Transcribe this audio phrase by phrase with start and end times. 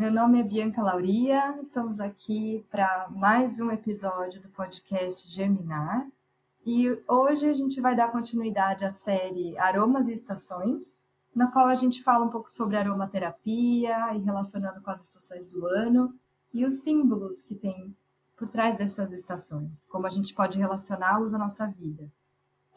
[0.00, 6.08] Meu nome é Bianca Lauria, estamos aqui para mais um episódio do podcast Germinar.
[6.64, 11.02] E hoje a gente vai dar continuidade à série Aromas e Estações,
[11.36, 15.66] na qual a gente fala um pouco sobre aromaterapia e relacionando com as estações do
[15.66, 16.14] ano
[16.50, 17.94] e os símbolos que tem
[18.38, 22.10] por trás dessas estações, como a gente pode relacioná-los à nossa vida.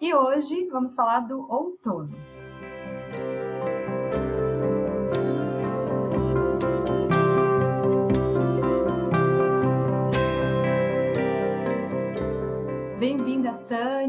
[0.02, 2.43] E hoje vamos falar do outono.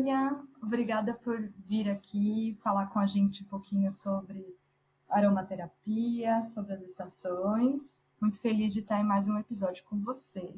[0.04, 0.38] Tânia.
[0.62, 4.54] Obrigada por vir aqui falar com a gente um pouquinho sobre
[5.08, 7.96] aromaterapia, sobre as estações.
[8.20, 10.54] Muito feliz de estar em mais um episódio com você.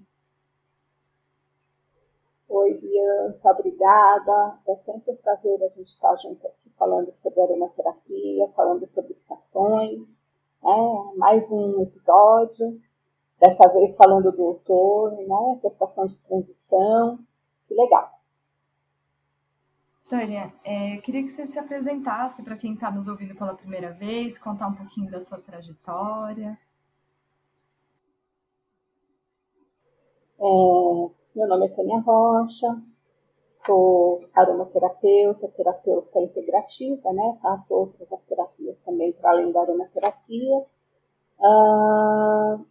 [2.49, 4.59] Oi, Bianca, obrigada.
[4.67, 10.21] É sempre um prazer a gente estar junto aqui falando sobre aromaterapia, falando sobre estações.
[10.65, 12.81] É, mais um episódio,
[13.39, 15.59] dessa vez falando do outono, né?
[15.59, 17.21] Essa estação de transição.
[17.69, 18.16] Que legal.
[20.09, 24.39] Tânia, é, queria que você se apresentasse para quem está nos ouvindo pela primeira vez,
[24.39, 26.57] contar um pouquinho da sua trajetória.
[30.39, 32.81] É, meu nome é Tânia Rocha,
[33.65, 37.39] sou aromaterapeuta, terapeuta integrativa, né?
[37.43, 40.65] Faço outras terapias também para além da aromaterapia.
[41.39, 42.65] Uh,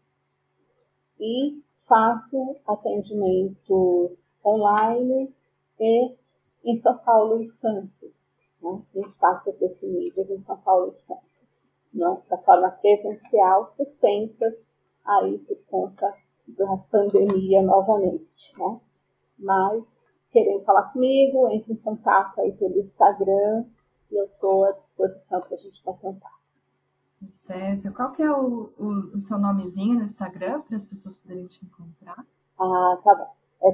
[1.20, 5.34] e faço atendimentos online
[5.80, 6.16] e
[6.66, 8.30] em São Paulo e Santos,
[8.62, 8.82] né?
[8.96, 12.22] em espaços definidos em São Paulo e Santos, né?
[12.30, 14.68] da forma presencial, suspensas
[15.06, 16.14] aí por conta
[16.48, 18.80] da pandemia novamente, né?
[19.38, 19.84] Mas
[20.32, 23.66] querendo falar comigo, entre em contato aí pelo Instagram
[24.12, 26.36] e eu estou à disposição para a gente contar.
[27.30, 27.92] Certo.
[27.94, 31.66] Qual que é o, o, o seu nomezinho no Instagram para as pessoas poderem te
[31.66, 32.26] encontrar?
[32.60, 33.34] Ah, tá bom.
[33.64, 33.72] É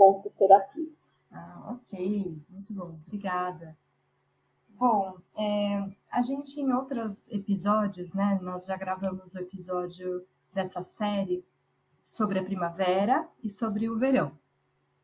[0.00, 1.20] tânia.rocha.terapias.
[1.30, 2.42] Ah, ok.
[2.48, 2.98] Muito bom.
[3.06, 3.76] Obrigada.
[4.70, 11.44] Bom, é, a gente em outros episódios, né, nós já gravamos o episódio dessa série
[12.02, 14.32] sobre a primavera e sobre o verão.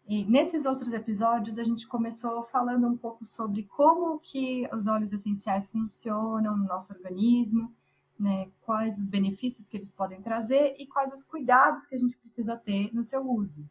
[0.09, 5.13] E nesses outros episódios a gente começou falando um pouco sobre como que os óleos
[5.13, 7.75] essenciais funcionam no nosso organismo,
[8.19, 12.17] né, quais os benefícios que eles podem trazer e quais os cuidados que a gente
[12.17, 13.69] precisa ter no seu uso.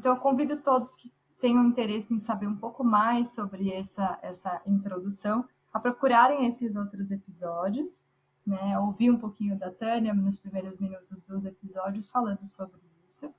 [0.00, 4.62] Então eu convido todos que tenham interesse em saber um pouco mais sobre essa, essa
[4.64, 8.02] introdução, a procurarem esses outros episódios,
[8.46, 8.78] né?
[8.78, 13.30] Ouvir um pouquinho da Tânia nos primeiros minutos dos episódios falando sobre isso.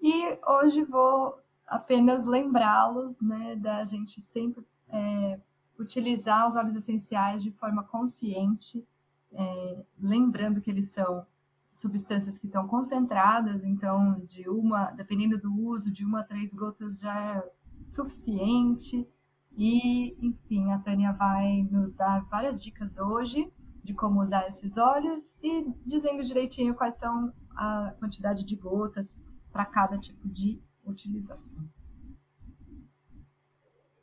[0.00, 5.38] E hoje vou apenas lembrá-los, né, da gente sempre é,
[5.78, 8.82] utilizar os óleos essenciais de forma consciente,
[9.30, 11.26] é, lembrando que eles são
[11.72, 17.00] substâncias que estão concentradas, então de uma, dependendo do uso, de uma a três gotas
[17.00, 17.50] já é
[17.82, 19.08] suficiente.
[19.56, 23.52] E, enfim, a Tânia vai nos dar várias dicas hoje
[23.82, 29.66] de como usar esses óleos e dizendo direitinho quais são a quantidade de gotas para
[29.66, 31.62] cada tipo de utilização.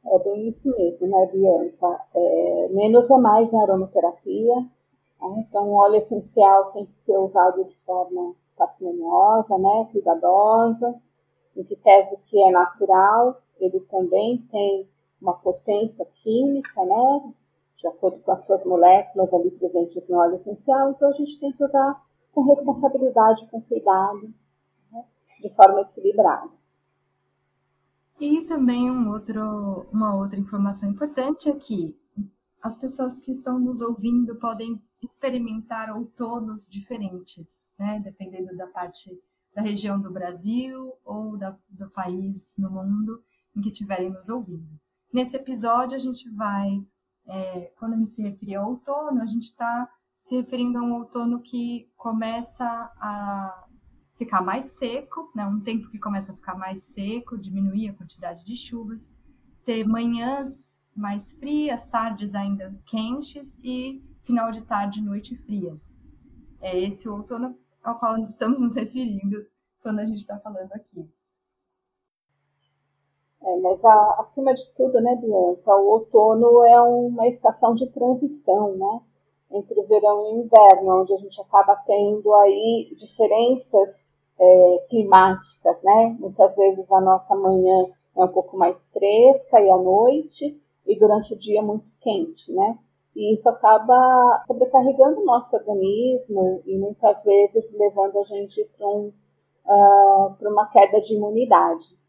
[0.05, 2.05] É bem isso mesmo, né, Bianca?
[2.15, 4.69] É, menos é mais em aromaterapia.
[5.21, 5.45] Né?
[5.47, 11.01] Então, o óleo essencial tem que ser usado de forma parcimoniosa, né, cuidadosa,
[11.55, 14.87] em que pese que é natural, ele também tem
[15.21, 17.33] uma potência química, né,
[17.77, 21.51] de acordo com as suas moléculas ali presentes no óleo essencial, então a gente tem
[21.53, 22.03] que usar
[22.33, 24.33] com responsabilidade, com cuidado,
[24.91, 25.05] né,
[25.41, 26.49] de forma equilibrada.
[28.19, 31.97] E também um outro, uma outra informação importante é que
[32.61, 37.99] as pessoas que estão nos ouvindo podem experimentar outonos diferentes, né?
[37.99, 39.09] Dependendo da parte
[39.55, 43.23] da região do Brasil ou da, do país no mundo
[43.55, 44.79] em que estiverem nos ouvindo.
[45.11, 46.85] Nesse episódio, a gente vai,
[47.27, 50.93] é, quando a gente se referir ao outono, a gente está se referindo a um
[50.93, 53.65] outono que começa a
[54.15, 55.45] ficar mais seco, né?
[55.45, 59.13] um tempo que começa a ficar mais seco, diminuir a quantidade de chuvas,
[59.63, 66.03] ter manhãs mais frias, tardes ainda quentes e final de tarde noite frias.
[66.61, 69.43] É esse outono ao qual estamos nos referindo
[69.81, 71.09] quando a gente está falando aqui.
[73.41, 78.77] É, mas a, acima de tudo, né, Bianca, o outono é uma estação de transição,
[78.77, 79.01] né,
[79.49, 84.05] entre o verão e o inverno, onde a gente acaba tendo aí diferenças
[84.39, 86.15] é, climáticas, né?
[86.19, 91.33] Muitas vezes a nossa manhã é um pouco mais fresca e à noite, e durante
[91.33, 92.77] o dia muito quente, né?
[93.19, 99.11] E isso acaba sobrecarregando o nosso organismo e muitas vezes levando a gente para um,
[99.65, 101.99] uh, uma queda de imunidade.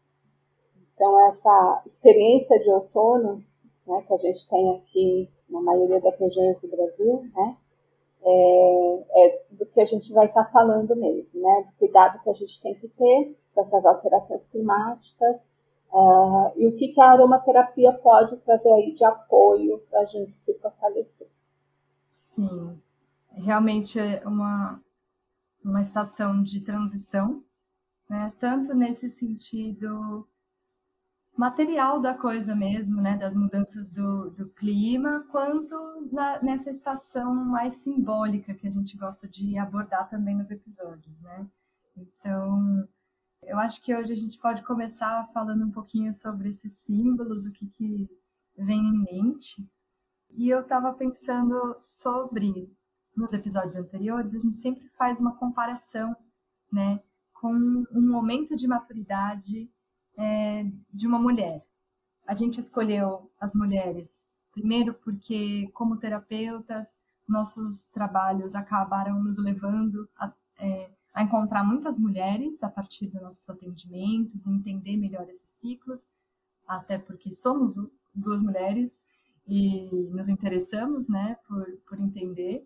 [0.95, 3.43] Então, essa experiência de outono
[3.85, 7.57] né, que a gente tem aqui na maioria das regiões do Brasil, né,
[8.23, 12.29] é, é do que a gente vai estar tá falando mesmo, né, do cuidado que
[12.29, 15.50] a gente tem que ter com essas alterações climáticas
[15.91, 20.39] uh, e o que, que a aromaterapia pode trazer aí de apoio para a gente
[20.39, 21.27] se fortalecer.
[22.09, 22.81] Sim,
[23.29, 24.81] realmente é uma,
[25.63, 27.43] uma estação de transição,
[28.09, 30.27] né, tanto nesse sentido
[31.35, 35.75] material da coisa mesmo, né, das mudanças do, do clima, quanto
[36.11, 41.47] na, nessa estação mais simbólica que a gente gosta de abordar também nos episódios, né?
[41.97, 42.87] Então,
[43.43, 47.51] eu acho que hoje a gente pode começar falando um pouquinho sobre esses símbolos, o
[47.51, 48.09] que, que
[48.57, 49.67] vem em mente.
[50.29, 52.71] E eu estava pensando sobre,
[53.15, 56.15] nos episódios anteriores, a gente sempre faz uma comparação,
[56.71, 57.01] né,
[57.33, 59.69] com um momento de maturidade
[60.17, 60.63] é,
[60.93, 61.65] de uma mulher.
[62.27, 70.31] A gente escolheu as mulheres, primeiro porque, como terapeutas, nossos trabalhos acabaram nos levando a,
[70.59, 76.07] é, a encontrar muitas mulheres a partir dos nossos atendimentos, entender melhor esses ciclos,
[76.67, 77.75] até porque somos
[78.13, 79.01] duas mulheres
[79.47, 82.65] e nos interessamos né, por, por entender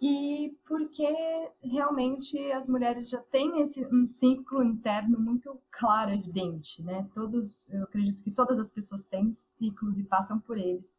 [0.00, 1.06] e porque
[1.62, 7.08] realmente as mulheres já têm esse um ciclo interno muito claro, evidente, né?
[7.14, 10.98] Todos, eu acredito que todas as pessoas têm ciclos e passam por eles,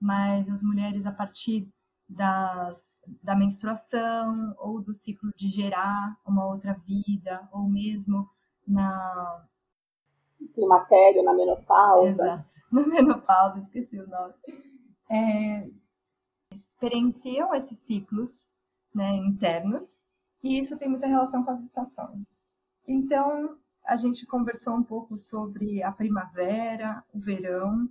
[0.00, 1.68] mas as mulheres a partir
[2.08, 8.28] das, da menstruação ou do ciclo de gerar uma outra vida ou mesmo
[8.66, 9.44] na
[10.54, 12.08] climatério, na menopausa.
[12.08, 14.34] Exato, na menopausa, esqueci o nome.
[15.10, 15.68] É,
[16.50, 18.48] experienciam esses ciclos
[18.94, 20.02] né, internos,
[20.42, 22.42] e isso tem muita relação com as estações.
[22.86, 27.88] Então, a gente conversou um pouco sobre a primavera, o verão,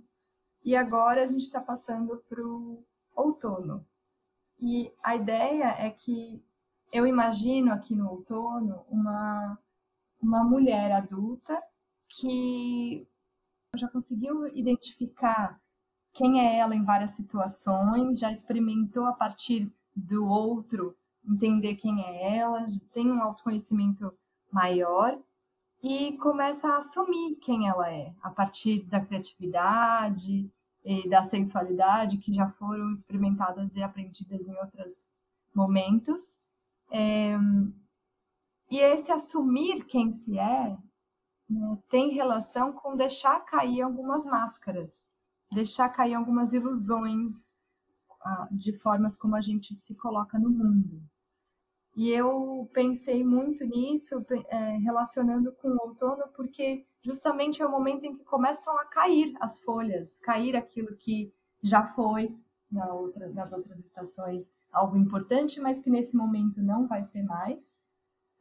[0.64, 2.82] e agora a gente está passando para o
[3.14, 3.86] outono.
[4.60, 6.42] E a ideia é que
[6.92, 9.58] eu imagino aqui no outono uma,
[10.20, 11.60] uma mulher adulta
[12.08, 13.06] que
[13.74, 15.60] já conseguiu identificar
[16.12, 20.96] quem é ela em várias situações, já experimentou a partir do outro
[21.28, 24.10] entender quem é ela, tem um autoconhecimento
[24.50, 25.18] maior
[25.82, 30.50] e começa a assumir quem ela é, a partir da criatividade
[30.86, 35.10] e da sensualidade que já foram experimentadas e aprendidas em outros
[35.54, 36.38] momentos.
[36.90, 37.36] É,
[38.70, 40.78] e esse assumir quem se é
[41.50, 45.04] né, tem relação com deixar cair algumas máscaras
[45.52, 47.54] deixar cair algumas ilusões
[48.20, 51.02] ah, de formas como a gente se coloca no mundo.
[51.96, 58.04] E eu pensei muito nisso, é, relacionando com o outono, porque justamente é o momento
[58.04, 61.32] em que começam a cair as folhas, cair aquilo que
[61.62, 62.36] já foi
[62.70, 67.74] na outra, nas outras estações algo importante, mas que nesse momento não vai ser mais.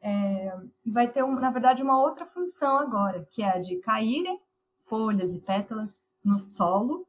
[0.02, 4.42] É, e vai ter, na verdade, uma outra função agora, que é a de caírem
[4.82, 7.08] folhas e pétalas no solo,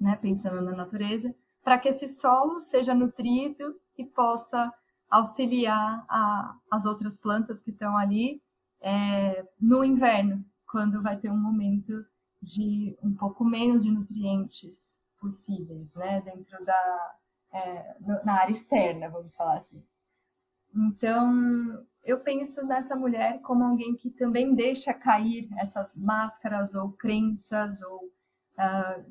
[0.00, 4.72] né, pensando na natureza, para que esse solo seja nutrido e possa
[5.12, 8.42] auxiliar a, as outras plantas que estão ali
[8.80, 12.04] é, no inverno, quando vai ter um momento
[12.40, 17.16] de um pouco menos de nutrientes possíveis, né, dentro da
[17.52, 19.84] é, na área externa, vamos falar assim.
[20.74, 27.82] Então, eu penso nessa mulher como alguém que também deixa cair essas máscaras ou crenças
[27.82, 29.04] ou uh,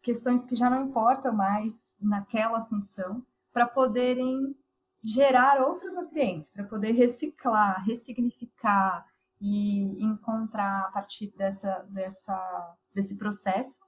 [0.00, 4.56] questões que já não importam mais naquela função, para poderem
[5.02, 9.06] gerar outros nutrientes, para poder reciclar, ressignificar
[9.40, 13.80] e encontrar a partir dessa, dessa, desse processo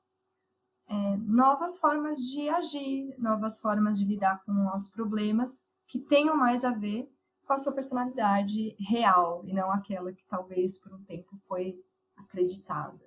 [0.90, 6.64] é, novas formas de agir, novas formas de lidar com os problemas que tenham mais
[6.64, 7.09] a ver
[7.47, 11.81] com a sua personalidade real e não aquela que talvez por um tempo foi
[12.17, 12.99] acreditada.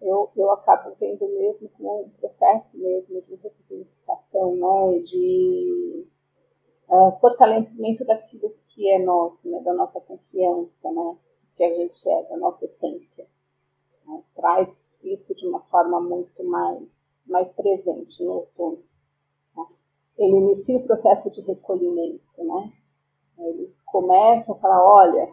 [0.00, 6.06] Eu, eu acabo vendo mesmo como um processo mesmo de ressignificação, né, de
[6.88, 11.16] uh, fortalecimento daquilo que é nosso, né, da nossa confiança, né,
[11.56, 13.26] que a gente é, da nossa essência.
[14.06, 16.82] Né, traz isso de uma forma muito mais,
[17.26, 18.82] mais presente no outono
[20.18, 22.72] ele inicia o processo de recolhimento, né?
[23.38, 25.32] Ele começa a falar, olha,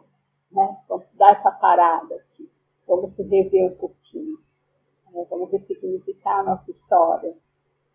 [0.51, 2.50] né, vamos dar essa parada aqui,
[2.86, 4.38] vamos se rever um pouquinho,
[5.12, 7.33] né, vamos ressignificar a nossa história,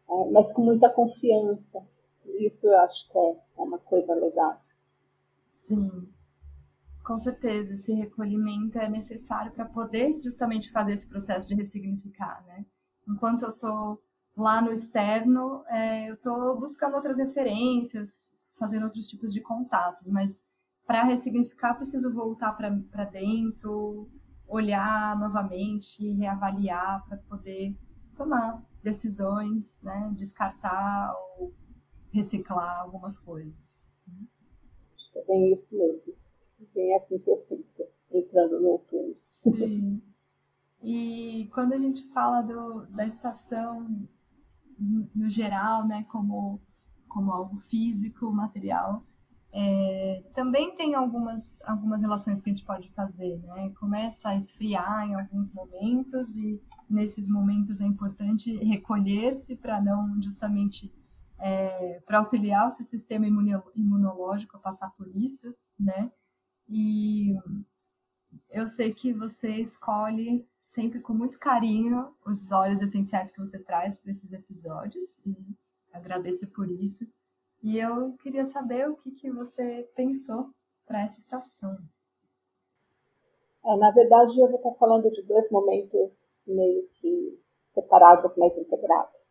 [0.08, 1.86] é, mas com muita confiança.
[2.38, 4.62] Isso eu acho que é, é uma coisa legal.
[5.49, 6.08] Sim,
[7.04, 7.75] com certeza.
[7.75, 12.64] Esse recolhimento é necessário para poder justamente fazer esse processo de ressignificar, né?
[13.08, 14.02] Enquanto eu estou
[14.37, 20.44] lá no externo, é, eu estou buscando outras referências, fazendo outros tipos de contatos, mas
[20.87, 24.08] para ressignificar, preciso voltar para dentro,
[24.47, 27.76] olhar novamente, reavaliar para poder
[28.16, 30.11] tomar decisões, né?
[30.16, 31.54] descartar ou
[32.12, 33.86] reciclar algumas coisas.
[34.94, 36.14] Acho que é bem isso mesmo.
[36.74, 39.14] Bem assim que eu sinto, entrando no outono.
[39.14, 40.02] Sim.
[40.82, 44.08] E quando a gente fala do, da estação
[45.14, 46.60] no geral, né, como,
[47.08, 49.04] como algo físico, material,
[49.52, 53.70] é, também tem algumas, algumas relações que a gente pode fazer, né?
[53.80, 60.92] Começa a esfriar em alguns momentos e nesses momentos é importante recolher-se para não justamente
[61.40, 66.11] é, para auxiliar o seu sistema imunológico a passar por isso, né?
[66.68, 67.35] E
[68.50, 73.97] eu sei que você escolhe sempre com muito carinho os óleos essenciais que você traz
[73.97, 75.35] para esses episódios e
[75.92, 77.07] agradeço por isso.
[77.62, 80.50] E eu queria saber o que, que você pensou
[80.87, 81.76] para essa estação.
[83.64, 86.11] É, na verdade, eu vou estar falando de dois momentos
[86.47, 87.38] meio que
[87.75, 89.27] separados, mas integrados.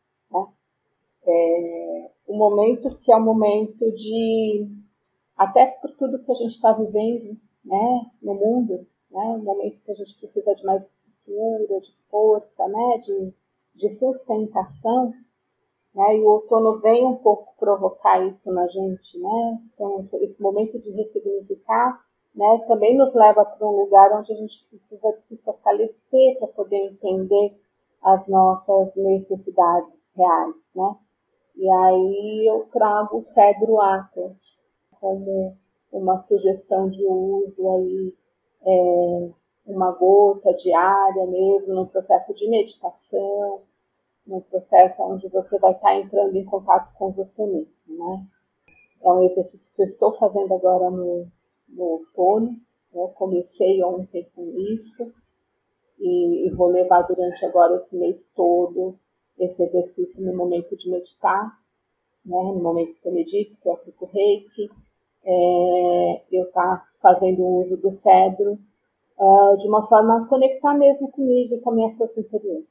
[1.30, 1.98] É,
[2.38, 4.68] momento que é um momento de,
[5.36, 9.92] até por tudo que a gente está vivendo né, no mundo, né, um momento que
[9.92, 13.34] a gente precisa de mais estrutura, de força, né, de,
[13.76, 15.14] de sustentação,
[15.94, 20.80] né, e o outono vem um pouco provocar isso na gente, né, então esse momento
[20.80, 22.06] de ressignificar,
[22.36, 26.78] né, também nos leva para um lugar onde a gente precisa se fortalecer para poder
[26.78, 27.60] entender
[28.02, 30.96] as nossas necessidades reais, né,
[31.58, 34.38] e aí eu trago o cedro atlas
[34.92, 35.58] como
[35.92, 38.14] uma sugestão de uso aí
[38.64, 39.30] é,
[39.66, 43.64] uma gota diária mesmo, no processo de meditação,
[44.26, 48.28] no processo onde você vai estar entrando em contato com você mesmo, né?
[49.02, 51.28] É um exercício que eu estou fazendo agora no,
[51.70, 52.56] no outono,
[52.94, 53.08] né?
[53.16, 55.12] comecei ontem com isso
[56.00, 58.98] e, e vou levar durante agora esse mês todo
[59.40, 61.60] esse exercício no momento de meditar,
[62.26, 62.38] né?
[62.38, 64.70] no momento que eu medito, que eu aplico reiki,
[65.24, 68.58] é, eu estar tá fazendo uso do cedro
[69.18, 72.64] uh, de uma forma a conectar mesmo comigo e com a minha força interior.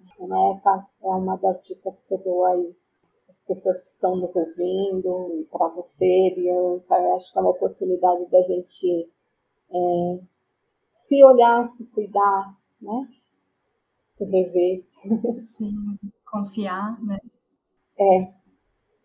[0.00, 2.74] Então, essa é uma das dicas que eu dou aí
[3.28, 6.98] as pessoas que estão nos ouvindo e para você, Bianca.
[6.98, 9.10] Eu acho que é uma oportunidade da gente
[9.70, 10.18] é,
[10.88, 13.08] se olhar, se cuidar, né?
[14.16, 14.84] Se rever.
[15.40, 15.98] Sim,
[16.30, 17.18] confiar, né?
[17.98, 18.32] É.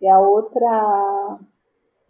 [0.02, 1.40] E a outra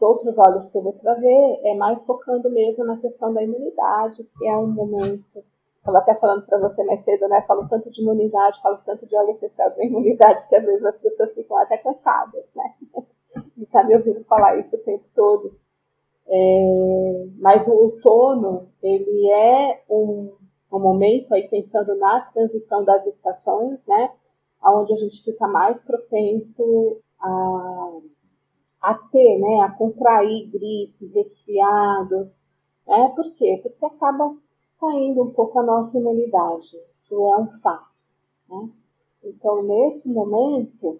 [0.01, 4.48] outros olhos que eu vou trazer é mais focando mesmo na questão da imunidade, que
[4.48, 5.43] é um momento.
[5.77, 7.41] Estava até falando para você mais cedo, né?
[7.48, 10.98] Falo tanto de imunidade, falo tanto de óleo essencial da imunidade, que às vezes as
[10.98, 12.74] pessoas ficam até cansadas, né?
[13.55, 15.58] De estar me ouvindo falar isso o tempo todo.
[16.27, 20.34] É, mas o outono, ele é um,
[20.71, 24.11] um momento, aí pensando na transição das estações, né?
[24.63, 27.99] Onde a gente fica mais propenso a
[28.81, 32.41] a ter, né, a contrair gripe, resfriados.
[32.87, 33.13] Né?
[33.15, 33.59] Por quê?
[33.61, 34.35] Porque acaba
[34.79, 36.75] caindo um pouco a nossa imunidade.
[36.91, 37.91] Isso é um fato.
[38.49, 38.69] Né?
[39.23, 40.99] Então, nesse momento,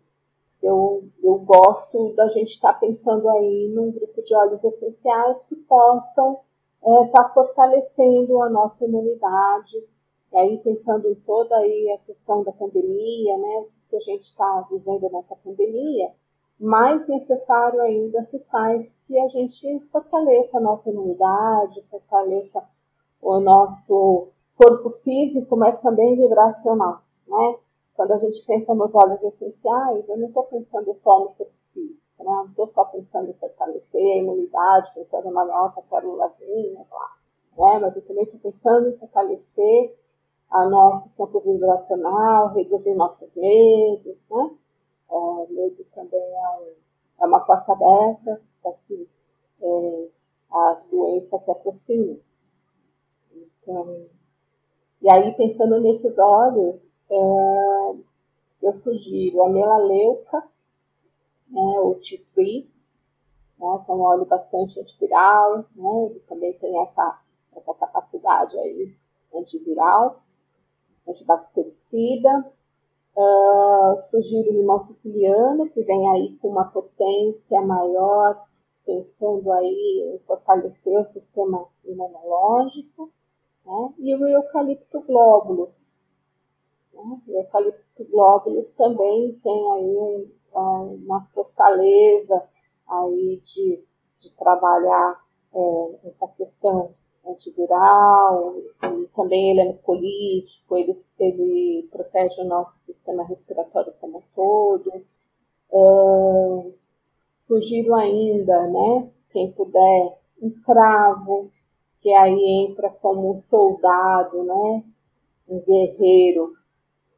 [0.61, 5.55] eu, eu gosto da gente estar tá pensando aí num grupo de óleos essenciais que
[5.55, 6.39] possam
[6.81, 9.77] estar é, tá fortalecendo a nossa imunidade.
[10.31, 14.65] E aí, pensando em toda aí a questão da pandemia, né, que a gente está
[14.69, 16.11] vivendo nessa pandemia,
[16.59, 22.63] mais necessário ainda se faz que a gente fortaleça a nossa imunidade, fortaleça
[23.21, 27.57] o nosso corpo físico, mas também vibracional, né?
[27.95, 32.00] Quando a gente pensa nos óleos essenciais, eu não estou pensando só no corpo físico,
[32.23, 32.31] né?
[32.31, 37.17] Não estou só pensando em fortalecer a imunidade, pensando na nossa célulazinha, lá,
[37.57, 37.79] né?
[37.79, 39.95] Mas eu também estou pensando em fortalecer
[40.49, 44.51] a nosso campo vibracional, reduzir nossos medos, né?
[45.09, 46.73] É, medo também é,
[47.21, 49.09] é, uma porta aberta para que
[49.61, 50.07] é,
[50.51, 52.21] a doença se aproxime.
[53.33, 54.07] Então,
[55.01, 57.95] e aí, pensando nesses olhos, é,
[58.61, 60.43] eu sugiro a melaleuca,
[61.51, 62.70] né, o tea tree,
[63.60, 67.22] né, que é um óleo bastante antiviral, né, ele também tem essa,
[67.55, 68.96] essa capacidade aí
[69.34, 70.22] antiviral,
[71.08, 72.51] antibactericida,
[73.13, 78.48] Uh, sugiro o limão siciliano, que vem aí com uma potência maior,
[78.86, 83.12] pensando aí em fortalecer o sistema imunológico,
[83.65, 83.93] né?
[84.00, 86.00] e o eucalipto glóbulos.
[86.93, 87.22] Né?
[87.27, 92.43] O eucalipto glóbulos também tem aí uma fortaleza
[92.88, 93.84] aí de,
[94.20, 95.22] de trabalhar
[95.53, 96.93] é, essa questão
[97.25, 104.24] antiviral, e também ele é político, ele, ele protege o nosso sistema respiratório como um
[104.36, 105.05] todo.
[105.72, 106.74] Uh,
[107.39, 111.51] sugiro ainda, né, quem puder, um cravo,
[112.01, 114.84] que aí entra como um soldado, né,
[115.48, 116.53] um guerreiro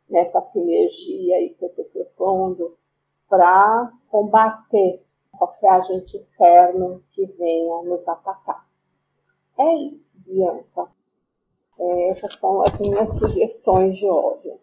[0.09, 2.77] nessa sinergia aí que eu estou propondo
[3.33, 8.63] para combater qualquer agente externo que venha nos atacar.
[9.57, 10.87] É isso, Bianca.
[11.79, 14.53] É, essas são as minhas sugestões de hoje.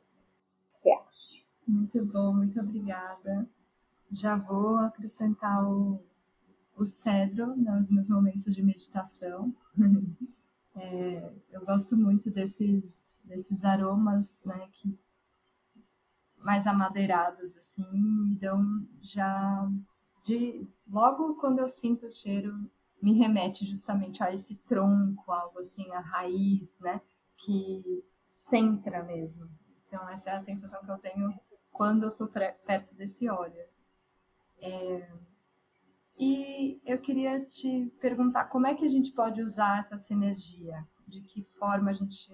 [0.80, 1.44] Que acha?
[1.66, 3.44] Muito bom, muito obrigada.
[4.12, 6.00] Já vou acrescentar o,
[6.76, 9.52] o cedro nos meus momentos de meditação.
[10.76, 14.96] É, eu gosto muito desses, desses aromas, né, que
[16.40, 17.84] mais amadeirados, assim,
[18.40, 19.68] dão já
[20.24, 22.52] de logo quando eu sinto o cheiro
[23.00, 27.00] me remete justamente a esse tronco, algo assim, a raiz, né?
[27.36, 29.48] Que centra mesmo.
[29.86, 31.34] Então, essa é a sensação que eu tenho
[31.72, 33.64] quando eu estou perto desse óleo.
[34.60, 35.10] É...
[36.18, 40.86] E eu queria te perguntar como é que a gente pode usar essa sinergia?
[41.08, 42.30] De que forma a gente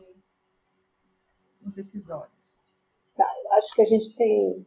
[1.64, 2.76] usa esses óleos?
[3.14, 4.66] Tá, eu acho que a gente tem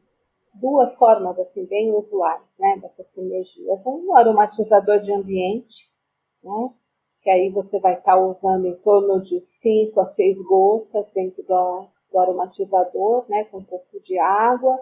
[0.53, 2.81] duas formas assim, bem usuais né,
[3.13, 3.73] sinergia.
[3.85, 5.89] Um aromatizador de ambiente,
[6.43, 6.69] né?
[7.21, 11.43] Que aí você vai estar tá usando em torno de 5 a 6 gotas dentro
[11.43, 13.43] do, do aromatizador, né?
[13.45, 14.79] Com um pouco de água.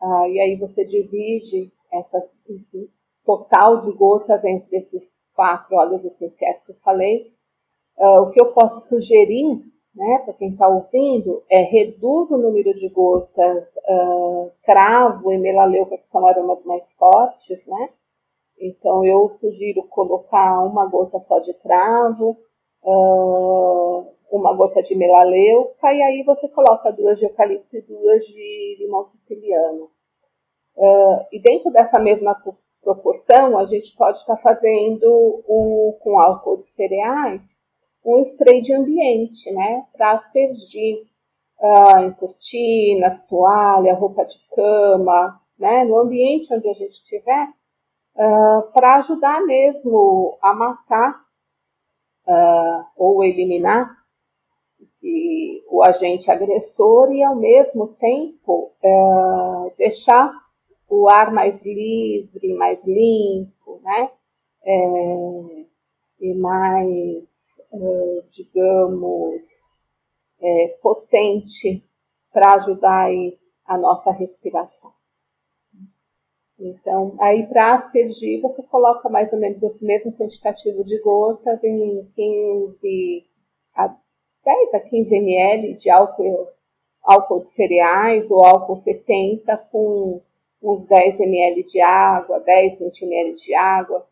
[0.00, 2.90] Ah, e aí você divide essa esse
[3.24, 7.32] total de gotas entre esses quatro óleos essenciais que eu falei.
[7.98, 9.64] Ah, o que eu posso sugerir
[9.96, 15.96] né, para quem está ouvindo, é reduz o número de gotas uh, cravo e melaleuca,
[15.96, 17.88] que são aromas mais fortes, né?
[18.60, 22.36] Então, eu sugiro colocar uma gota só de cravo,
[22.84, 28.76] uh, uma gota de melaleuca, e aí você coloca duas de eucalipto e duas de
[28.78, 29.90] limão siciliano.
[30.76, 32.36] Uh, e dentro dessa mesma
[32.82, 37.55] proporção, a gente pode estar tá fazendo um, com álcool de cereais
[38.06, 39.84] um spray de ambiente, né?
[39.92, 41.06] Para aspergir
[41.60, 45.84] uh, em cortinas, toalha, roupa de cama, né?
[45.84, 47.48] No ambiente onde a gente estiver,
[48.18, 51.20] ah, para ajudar mesmo a matar
[52.26, 53.94] uh, ou eliminar
[55.68, 60.32] o agente agressor e ao mesmo tempo uh, deixar
[60.88, 64.10] o ar mais livre, mais limpo, né?
[64.64, 65.66] É,
[66.20, 67.24] e mais,
[68.30, 69.42] digamos,
[70.40, 71.84] é, potente
[72.32, 73.08] para ajudar
[73.64, 74.92] a nossa respiração.
[76.58, 82.04] Então, aí para aspergir, você coloca mais ou menos esse mesmo quantitativo de gotas em
[82.14, 83.26] 15
[83.74, 83.94] a
[84.44, 86.48] 10 a 15 ml de álcool,
[87.02, 90.22] álcool de cereais ou álcool 70 com
[90.62, 94.06] uns 10 ml de água, 10, 20 ml de água.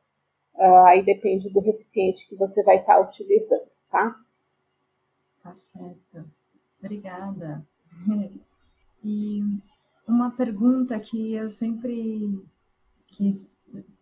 [0.54, 4.20] Uh, aí depende do recipiente que você vai estar tá utilizando, tá?
[5.42, 6.24] Tá certo.
[6.78, 7.66] Obrigada.
[9.06, 9.42] E
[10.08, 12.42] uma pergunta que eu sempre
[13.06, 13.54] quis,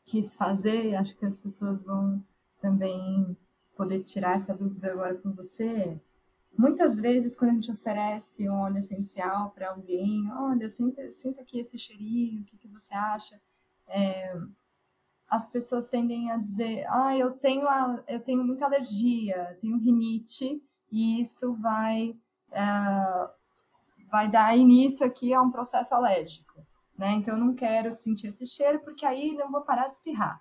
[0.04, 2.24] quis fazer, acho que as pessoas vão
[2.60, 3.36] também
[3.76, 6.00] poder tirar essa dúvida agora com você.
[6.56, 11.76] Muitas vezes, quando a gente oferece um óleo essencial para alguém, olha, sinta aqui esse
[11.76, 13.40] cheirinho, o que, que você acha?
[13.88, 14.36] É,
[15.32, 20.62] as pessoas tendem a dizer, ah, eu tenho, a, eu tenho muita alergia, tenho rinite,
[20.90, 22.10] e isso vai
[22.50, 23.30] uh,
[24.10, 26.62] vai dar início aqui a um processo alérgico,
[26.98, 27.12] né?
[27.12, 30.38] Então, eu não quero sentir esse cheiro, porque aí não vou parar de espirrar,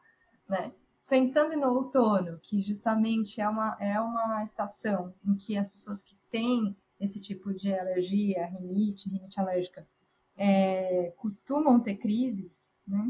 [0.49, 0.73] né?
[1.07, 6.17] Pensando no outono, que justamente é uma, é uma estação em que as pessoas que
[6.29, 9.87] têm esse tipo de alergia, rinite, rinite alérgica,
[10.35, 13.09] é, costumam ter crises, né?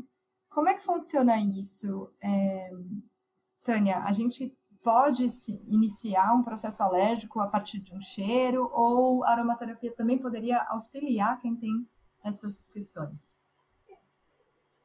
[0.52, 2.70] Como é que funciona isso, é,
[3.64, 4.00] Tânia?
[4.00, 5.26] A gente pode
[5.68, 11.40] iniciar um processo alérgico a partir de um cheiro ou a aromaterapia também poderia auxiliar
[11.40, 11.88] quem tem
[12.24, 13.40] essas questões?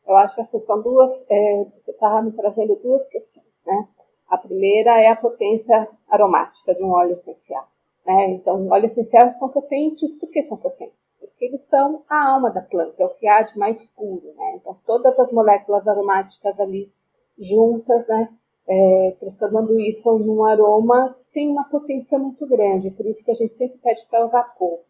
[0.06, 3.88] Eu acho que essas são duas, é, você estava me trazendo duas questões, né?
[4.28, 7.68] A primeira é a potência aromática de um óleo essencial.
[8.04, 8.30] Né?
[8.30, 11.05] Então, óleos essenciais são potentes, por que são potentes?
[11.40, 14.32] Eles são a alma da planta, é o que há de mais puro.
[14.36, 14.56] Né?
[14.56, 16.90] Então, todas as moléculas aromáticas ali
[17.38, 18.30] juntas, né,
[18.66, 23.56] é, transformando isso num aroma, tem uma potência muito grande, por isso que a gente
[23.56, 24.84] sempre pede para usar pouco.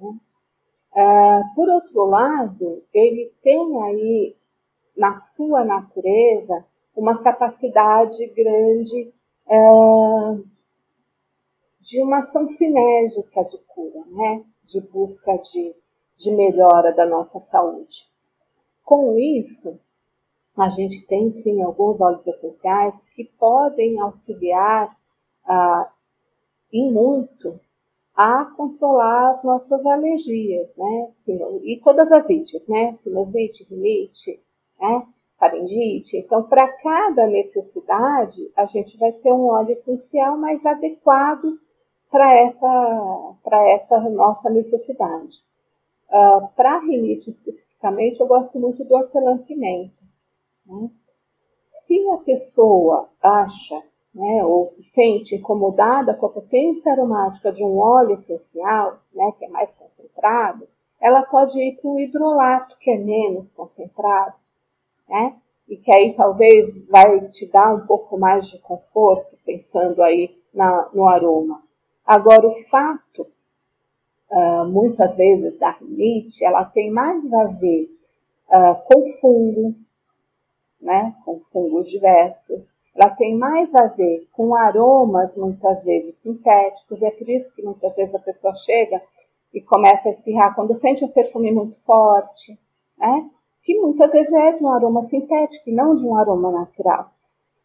[0.00, 0.16] Né?
[0.94, 4.36] Ah, por outro lado, ele tem aí
[4.96, 9.12] na sua natureza uma capacidade grande
[9.48, 9.56] é,
[11.80, 14.44] de uma ação sinérgica de cura, né?
[14.66, 15.74] De busca de,
[16.16, 18.08] de melhora da nossa saúde.
[18.84, 19.78] Com isso,
[20.56, 24.96] a gente tem sim alguns óleos essenciais que podem auxiliar
[25.46, 25.90] ah,
[26.72, 27.58] em muito
[28.16, 31.12] a controlar as nossas alergias, né?
[31.64, 32.96] E todas as ites, né?
[33.02, 34.40] Sinusite, rinite,
[34.80, 35.06] né?
[35.38, 36.16] faringite.
[36.16, 41.58] Então, para cada necessidade, a gente vai ter um óleo essencial mais adequado
[42.14, 43.34] para essa,
[43.74, 45.34] essa nossa necessidade.
[46.08, 50.00] Uh, para rinite especificamente, eu gosto muito do hortelã-pimenta.
[50.64, 50.90] Né?
[51.84, 53.82] Se a pessoa acha
[54.14, 59.46] né, ou se sente incomodada com a potência aromática de um óleo essencial, né, que
[59.46, 60.68] é mais concentrado,
[61.00, 64.36] ela pode ir para o hidrolato, que é menos concentrado,
[65.08, 65.36] né?
[65.68, 70.88] E que aí talvez vai te dar um pouco mais de conforto, pensando aí na,
[70.94, 71.64] no aroma.
[72.04, 73.26] Agora, o fato,
[74.30, 77.88] uh, muitas vezes, da rinite, ela tem mais a ver
[78.48, 79.74] uh, com fungo,
[80.80, 81.14] né?
[81.24, 82.62] Com fungos diversos.
[82.94, 87.00] Ela tem mais a ver com aromas, muitas vezes, sintéticos.
[87.00, 89.02] E é por isso que muitas vezes a pessoa chega
[89.52, 92.58] e começa a espirrar quando sente um perfume muito forte,
[92.98, 93.30] né?
[93.64, 97.10] que muitas vezes é de um aroma sintético e não de um aroma natural.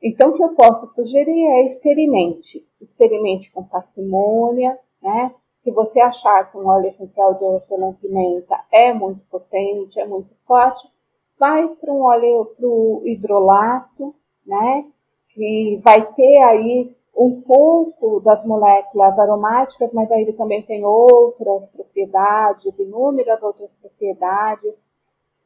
[0.02, 2.66] Então, o que eu posso sugerir é experimente.
[2.82, 5.34] Experimente com parcimônia, né?
[5.62, 10.90] Se você achar que um óleo essencial de hortelã-pimenta é muito potente, é muito forte,
[11.38, 14.86] vai para um óleo para o hidrolato, né?
[15.30, 21.66] Que vai ter aí um pouco das moléculas aromáticas, mas aí ele também tem outras
[21.72, 24.88] propriedades, inúmeras outras propriedades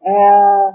[0.04, 0.74] é,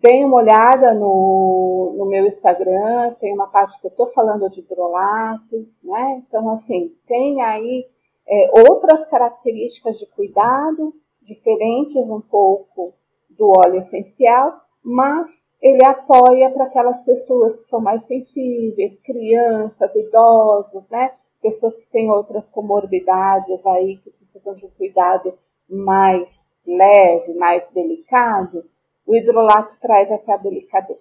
[0.00, 4.60] Deem uma olhada no, no meu Instagram, tem uma parte que eu estou falando de
[4.60, 6.22] hidrolatos, né?
[6.26, 7.84] Então, assim, tem aí
[8.28, 12.94] é, outras características de cuidado, diferentes um pouco
[13.30, 15.30] do óleo essencial, mas
[15.60, 21.12] ele apoia para aquelas pessoas que são mais sensíveis, crianças, idosos, né?
[21.42, 25.34] Pessoas que têm outras comorbidades aí, que precisam de um cuidado
[25.68, 26.28] mais
[26.64, 28.64] leve, mais delicado,
[29.08, 31.00] o hidrolato traz essa delicadeza.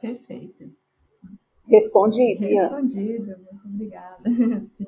[0.00, 0.72] Perfeito.
[1.66, 2.46] Respondido.
[2.46, 4.22] Respondido, muito obrigada.
[4.64, 4.86] Sim.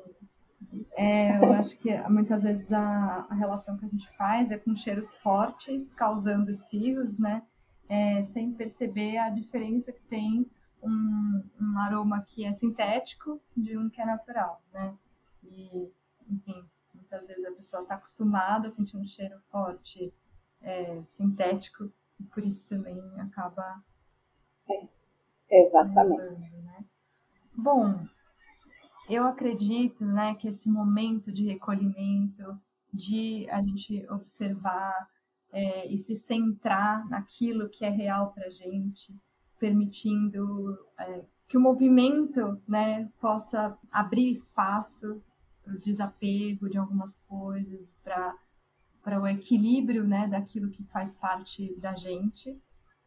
[0.95, 4.73] É, eu acho que muitas vezes a, a, relação que a gente faz é com
[4.73, 7.43] cheiros fortes, causando espirros, né?
[7.89, 10.49] É, sem perceber a diferença que tem
[10.81, 14.95] um, um, aroma que é sintético de um que é natural, né?
[15.43, 15.91] E,
[16.29, 20.13] enfim, muitas vezes a pessoa está acostumada a sentir um cheiro forte,
[20.63, 23.83] é, sintético, e por isso também acaba.
[24.69, 26.49] É, exatamente.
[26.63, 26.85] né?
[27.55, 28.05] Bom,
[29.09, 32.59] eu acredito né, que esse momento de recolhimento,
[32.91, 35.09] de a gente observar
[35.51, 39.19] é, e se centrar naquilo que é real para a gente,
[39.59, 45.21] permitindo é, que o movimento né, possa abrir espaço
[45.63, 48.35] para o desapego de algumas coisas, para
[49.03, 52.59] para o equilíbrio né, daquilo que faz parte da gente.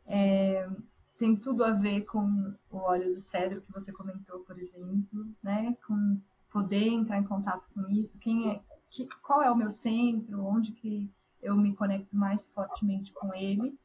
[0.04, 0.68] É,
[1.16, 5.74] tem tudo a ver com o óleo do cedro que você comentou, por exemplo, né,
[5.86, 10.44] com poder entrar em contato com isso, quem é, que, qual é o meu centro,
[10.44, 11.10] onde que
[11.42, 13.78] eu me conecto mais fortemente com ele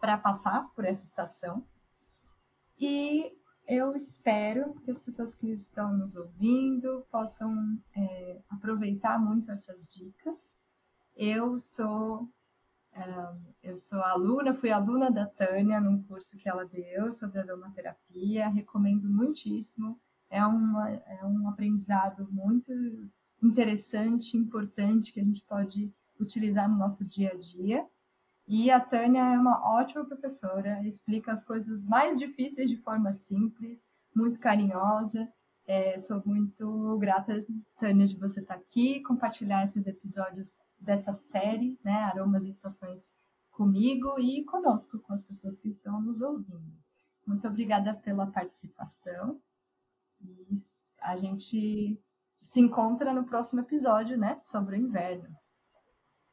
[0.00, 1.64] para passar por essa estação.
[2.78, 3.32] E
[3.66, 10.64] eu espero que as pessoas que estão nos ouvindo possam é, aproveitar muito essas dicas.
[11.22, 12.32] Eu sou
[13.62, 19.06] eu sou aluna, fui aluna da Tânia num curso que ela deu sobre aromaterapia, recomendo
[19.06, 20.00] muitíssimo.
[20.30, 22.72] É, uma, é um aprendizado muito
[23.42, 27.86] interessante, importante, que a gente pode utilizar no nosso dia a dia.
[28.48, 33.84] E a Tânia é uma ótima professora, explica as coisas mais difíceis de forma simples,
[34.16, 35.30] muito carinhosa.
[35.72, 37.46] É, sou muito grata,
[37.78, 43.08] Tânia, de você estar aqui, compartilhar esses episódios dessa série, né, Aromas e Estações,
[43.52, 46.72] comigo e conosco, com as pessoas que estão nos ouvindo.
[47.24, 49.40] Muito obrigada pela participação.
[50.20, 50.56] E
[51.02, 51.96] a gente
[52.42, 55.28] se encontra no próximo episódio, né, sobre o inverno.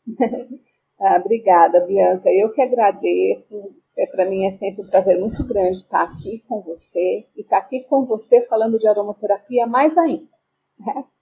[1.00, 2.28] ah, obrigada, Bianca.
[2.32, 3.76] Eu que agradeço.
[3.98, 7.58] É, Para mim é sempre um prazer muito grande estar aqui com você e estar
[7.58, 10.28] aqui com você falando de aromaterapia mais ainda.
[10.80, 11.06] Né?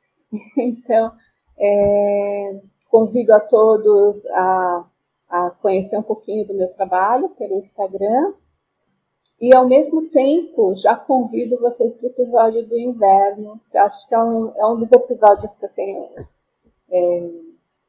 [0.58, 1.14] Então,
[1.58, 2.60] é,
[2.90, 4.86] convido a todos a,
[5.30, 8.34] a conhecer um pouquinho do meu trabalho pelo Instagram
[9.40, 14.16] e, ao mesmo tempo, já convido vocês para o episódio do inverno, que acho que
[14.16, 16.10] é um, é um dos episódios que eu tenho.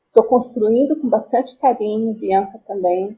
[0.09, 3.17] Estou é, construindo com bastante carinho, Bianca também.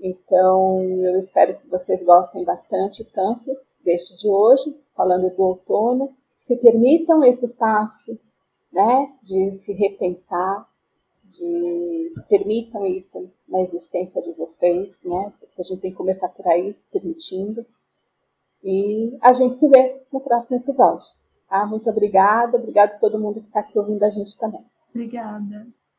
[0.00, 6.14] Então, eu espero que vocês gostem bastante, tanto deste de hoje, falando do outono.
[6.40, 8.18] Se permitam esse passo
[8.72, 10.68] né, de se repensar,
[11.24, 15.32] de permitam isso na existência de vocês, né?
[15.58, 17.64] A gente tem que começar por aí, se permitindo.
[18.62, 21.06] E a gente se vê no próximo episódio.
[21.48, 21.64] Tá?
[21.66, 24.64] Muito obrigada, obrigado a todo mundo que está aqui ouvindo a gente também.
[24.90, 25.66] Obrigada.